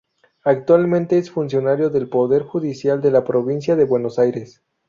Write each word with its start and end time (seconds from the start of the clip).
Actualmente 0.43 1.19
es 1.19 1.29
funcionario 1.29 1.91
del 1.91 2.09
Poder 2.09 2.41
Judicial 2.41 3.03
de 3.03 3.11
la 3.11 3.23
Provincia 3.23 3.75
de 3.75 3.85
Buenos 3.85 4.17
Aires. 4.17 4.63